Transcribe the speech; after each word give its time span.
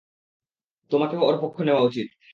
তোমারও 0.91 1.19
ওর 1.21 1.35
পক্ষ 1.41 1.57
নেয়া 1.61 1.81
উচিত। 1.81 2.07